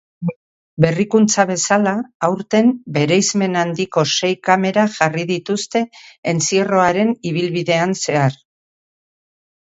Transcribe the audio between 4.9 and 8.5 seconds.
jarri dituzte entzierroaren ibilbidean zehar.